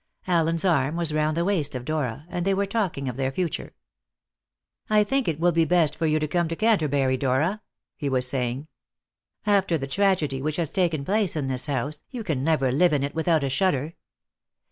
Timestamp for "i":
4.89-5.03